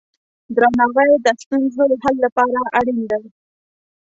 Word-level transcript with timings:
درناوی 0.55 1.09
د 1.25 1.27
ستونزو 1.41 1.85
حل 2.03 2.15
لپاره 2.25 2.59
اړین 2.79 2.99
دی. 3.11 3.23